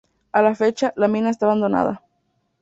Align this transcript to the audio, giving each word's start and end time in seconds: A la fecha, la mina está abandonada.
A 0.31 0.41
la 0.41 0.55
fecha, 0.55 0.93
la 0.97 1.07
mina 1.07 1.29
está 1.29 1.45
abandonada. 1.45 2.01